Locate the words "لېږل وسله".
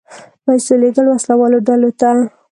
0.81-1.35